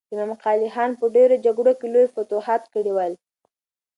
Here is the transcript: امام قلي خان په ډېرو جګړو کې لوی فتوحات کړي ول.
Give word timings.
امام 0.13 0.31
قلي 0.45 0.67
خان 0.75 0.91
په 0.99 1.05
ډېرو 1.15 1.35
جګړو 1.45 1.73
کې 1.79 1.87
لوی 1.93 2.07
فتوحات 2.15 2.63
کړي 2.73 2.91
ول. 2.93 3.13